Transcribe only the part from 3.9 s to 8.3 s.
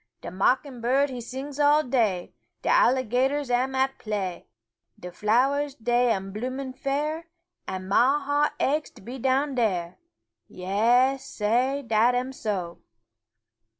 play, De flowers dey am bloomin' fair, And mah